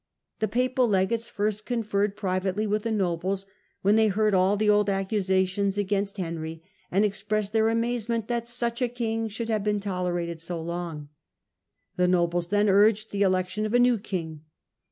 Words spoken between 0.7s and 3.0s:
legates first conferred privately Diet of yr^ the